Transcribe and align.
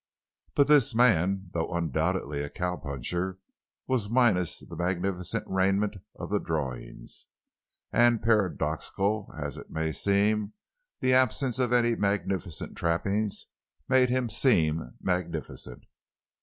But 0.55 0.67
this 0.67 0.95
man, 0.95 1.51
though 1.53 1.71
undoubtedly 1.71 2.41
a 2.41 2.49
cow 2.49 2.75
puncher, 2.75 3.37
was 3.85 4.09
minus 4.09 4.57
the 4.57 4.75
magnificent 4.75 5.43
raiment 5.47 5.97
of 6.15 6.31
the 6.31 6.39
drawings. 6.39 7.27
And, 7.93 8.19
paradoxical 8.19 9.31
as 9.39 9.57
it 9.57 9.69
may 9.69 9.91
seem, 9.91 10.53
the 11.01 11.13
absence 11.13 11.59
of 11.59 11.71
any 11.71 11.95
magnificent 11.95 12.75
trappings 12.75 13.45
made 13.87 14.09
him 14.09 14.27
seem 14.27 14.95
magnificent. 15.03 15.83